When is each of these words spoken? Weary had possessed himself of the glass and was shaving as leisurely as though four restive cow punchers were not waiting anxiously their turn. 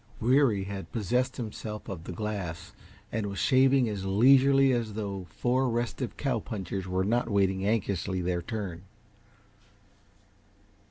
Weary 0.19 0.63
had 0.63 0.91
possessed 0.91 1.37
himself 1.37 1.87
of 1.87 2.05
the 2.05 2.11
glass 2.11 2.73
and 3.11 3.27
was 3.27 3.37
shaving 3.37 3.87
as 3.87 4.03
leisurely 4.03 4.71
as 4.71 4.95
though 4.95 5.27
four 5.29 5.69
restive 5.69 6.17
cow 6.17 6.39
punchers 6.39 6.87
were 6.87 7.05
not 7.05 7.29
waiting 7.29 7.63
anxiously 7.67 8.19
their 8.19 8.41
turn. 8.41 8.81